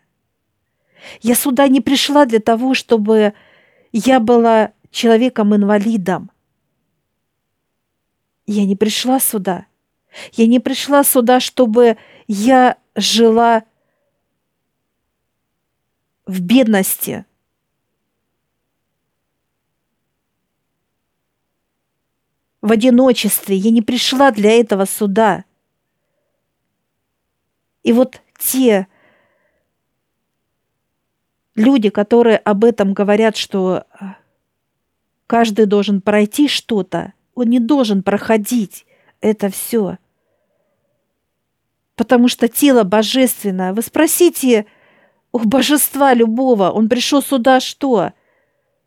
Я 1.20 1.34
сюда 1.34 1.68
не 1.68 1.80
пришла 1.80 2.26
для 2.26 2.40
того, 2.40 2.74
чтобы 2.74 3.32
я 3.92 4.20
была 4.20 4.72
человеком-инвалидом. 4.90 6.30
Я 8.46 8.66
не 8.66 8.76
пришла 8.76 9.18
сюда. 9.18 9.66
Я 10.32 10.46
не 10.46 10.60
пришла 10.60 11.04
сюда, 11.04 11.40
чтобы 11.40 11.96
я 12.26 12.76
жила 12.94 13.64
в 16.26 16.40
бедности. 16.40 17.24
В 22.60 22.70
одиночестве. 22.70 23.56
Я 23.56 23.70
не 23.70 23.82
пришла 23.82 24.30
для 24.30 24.52
этого 24.52 24.84
суда. 24.84 25.44
И 27.82 27.92
вот 27.92 28.20
те 28.38 28.86
люди, 31.54 31.90
которые 31.90 32.36
об 32.38 32.64
этом 32.64 32.94
говорят, 32.94 33.36
что 33.36 33.84
а, 33.90 34.16
каждый 35.26 35.66
должен 35.66 36.00
пройти 36.00 36.48
что-то, 36.48 37.14
он 37.34 37.48
не 37.48 37.58
должен 37.58 38.02
проходить 38.02 38.86
это 39.20 39.48
все. 39.48 39.98
Потому 41.96 42.28
что 42.28 42.48
тело 42.48 42.84
божественное. 42.84 43.72
Вы 43.72 43.82
спросите, 43.82 44.66
у 45.32 45.38
божества 45.38 46.14
любого, 46.14 46.70
он 46.70 46.88
пришел 46.88 47.22
сюда 47.22 47.60
что? 47.60 48.12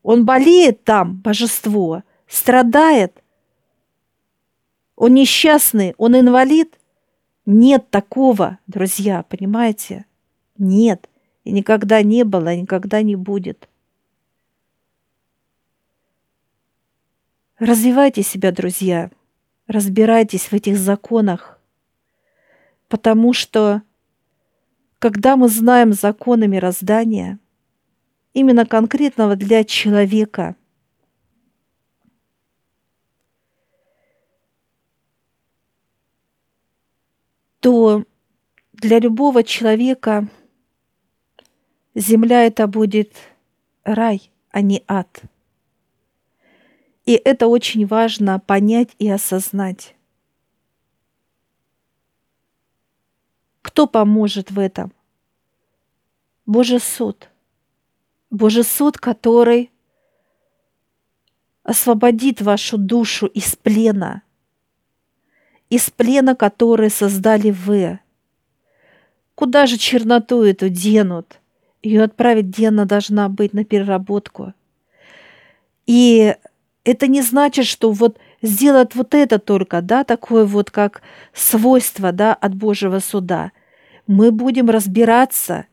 Он 0.04 0.26
болеет 0.26 0.84
там, 0.84 1.16
божество, 1.18 2.04
страдает. 2.28 3.24
Он 4.96 5.16
несчастный, 5.16 5.96
он 5.98 6.18
инвалид. 6.18 6.80
Нет 7.48 7.90
такого, 7.90 8.60
друзья, 8.68 9.24
понимаете? 9.24 10.06
Нет. 10.58 11.10
И 11.44 11.52
никогда 11.52 12.02
не 12.02 12.24
было, 12.24 12.54
и 12.54 12.62
никогда 12.62 13.02
не 13.02 13.16
будет. 13.16 13.68
Развивайте 17.58 18.22
себя, 18.22 18.52
друзья. 18.52 19.12
Разбирайтесь 19.68 20.46
в 20.46 20.54
этих 20.54 20.78
законах. 20.78 21.60
Потому 22.88 23.34
что 23.34 23.82
когда 25.06 25.36
мы 25.36 25.50
знаем 25.50 25.94
законы 25.94 26.48
мироздания, 26.48 27.38
именно 28.34 28.66
конкретного 28.66 29.36
для 29.36 29.64
человека, 29.64 30.56
то 37.60 38.04
для 38.74 38.98
любого 38.98 39.44
человека 39.44 40.28
земля 41.94 42.48
это 42.48 42.66
будет 42.66 43.14
рай, 43.84 44.32
а 44.50 44.62
не 44.62 44.84
ад. 44.88 45.22
И 47.06 47.14
это 47.14 47.46
очень 47.46 47.86
важно 47.86 48.40
понять 48.40 48.90
и 48.98 49.08
осознать. 49.08 49.96
Кто 53.62 53.86
поможет 53.86 54.50
в 54.50 54.58
этом? 54.58 54.95
Божий 56.46 56.80
суд. 56.80 57.30
Божий 58.30 58.64
суд, 58.64 58.98
который 58.98 59.72
освободит 61.64 62.42
вашу 62.42 62.78
душу 62.78 63.26
из 63.26 63.56
плена, 63.56 64.22
из 65.70 65.90
плена, 65.90 66.36
который 66.36 66.90
создали 66.90 67.50
вы. 67.50 68.00
Куда 69.34 69.66
же 69.66 69.78
черноту 69.78 70.44
эту 70.44 70.70
денут? 70.70 71.40
Ее 71.82 72.04
отправить 72.04 72.52
денно 72.52 72.86
должна 72.86 73.30
быть 73.30 73.54
на 73.54 73.66
переработку. 73.66 74.54
И 75.88 76.36
это 76.84 77.08
не 77.08 77.22
значит, 77.22 77.66
что 77.66 77.92
вот 77.92 78.20
сделать 78.42 78.94
вот 78.96 79.16
это 79.16 79.40
только, 79.40 79.82
да, 79.82 80.04
такое 80.04 80.46
вот 80.46 80.70
как 80.72 81.02
свойство, 81.34 82.12
да, 82.12 82.34
от 82.34 82.54
Божьего 82.54 83.00
суда– 83.00 83.52
мы 84.08 84.32
будем 84.32 84.70
разбираться, 84.70 85.66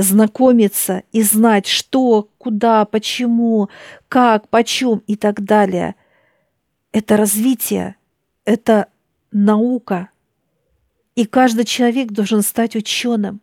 знакомиться 0.00 1.02
и 1.12 1.22
знать, 1.22 1.66
что, 1.66 2.28
куда, 2.38 2.84
почему, 2.84 3.68
как, 4.08 4.48
почем 4.48 5.02
и 5.06 5.16
так 5.16 5.42
далее. 5.44 5.94
Это 6.92 7.16
развитие, 7.16 7.96
это 8.44 8.86
наука. 9.30 10.10
И 11.14 11.26
каждый 11.26 11.64
человек 11.64 12.12
должен 12.12 12.42
стать 12.42 12.76
ученым. 12.76 13.40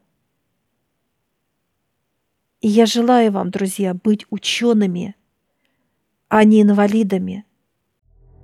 И 2.62 2.68
я 2.68 2.86
желаю 2.86 3.32
вам, 3.32 3.52
друзья, 3.52 3.94
быть 3.94 4.26
учеными, 4.30 5.16
а 6.28 6.44
не 6.44 6.64
инвалидами. 6.64 7.46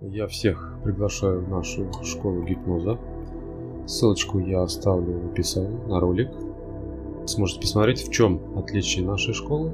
Я 0.01 0.27
всех 0.27 0.79
приглашаю 0.83 1.43
в 1.43 1.49
нашу 1.49 1.91
школу 2.03 2.43
гипноза. 2.43 2.99
Ссылочку 3.87 4.39
я 4.39 4.61
оставлю 4.61 5.19
в 5.19 5.31
описании 5.31 5.87
на 5.87 5.99
ролик. 5.99 6.29
Сможете 7.25 7.61
посмотреть, 7.61 8.07
в 8.07 8.11
чем 8.11 8.41
отличие 8.57 9.05
нашей 9.05 9.33
школы 9.33 9.71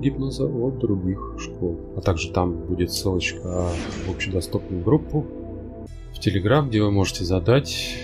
гипноза 0.00 0.46
от 0.46 0.78
других 0.78 1.36
школ. 1.38 1.78
А 1.96 2.00
также 2.00 2.32
там 2.32 2.56
будет 2.56 2.92
ссылочка 2.92 3.68
в 4.06 4.10
общедоступную 4.10 4.82
группу 4.82 5.24
в 6.12 6.18
Телеграм, 6.18 6.68
где 6.68 6.82
вы 6.82 6.90
можете 6.90 7.24
задать 7.24 7.96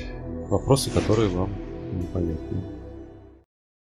вопросы, 0.48 0.90
которые 0.90 1.28
вам 1.28 1.50
непонятны. 1.92 2.77